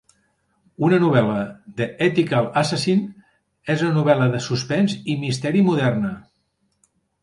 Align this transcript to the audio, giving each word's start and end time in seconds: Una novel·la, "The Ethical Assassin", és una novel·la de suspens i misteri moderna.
Una 0.87 0.97
novel·la, 1.03 1.35
"The 1.81 1.89
Ethical 2.07 2.49
Assassin", 2.63 3.05
és 3.77 3.87
una 3.87 3.99
novel·la 4.01 4.33
de 4.35 4.43
suspens 4.51 5.01
i 5.17 5.23
misteri 5.27 5.67
moderna. 5.73 6.17